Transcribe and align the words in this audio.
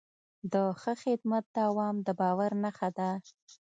د 0.53 0.55
ښه 0.81 0.93
خدمت 1.03 1.45
دوام 1.59 1.95
د 2.07 2.09
باور 2.19 2.51
نښه 2.63 2.89
ده. 2.97 3.09